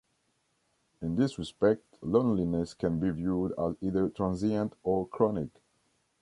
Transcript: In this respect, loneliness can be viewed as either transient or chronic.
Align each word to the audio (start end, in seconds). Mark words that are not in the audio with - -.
In 0.99 1.15
this 1.15 1.37
respect, 1.37 1.83
loneliness 2.01 2.73
can 2.73 2.97
be 2.99 3.11
viewed 3.11 3.53
as 3.59 3.75
either 3.81 4.09
transient 4.09 4.73
or 4.81 5.07
chronic. 5.07 5.51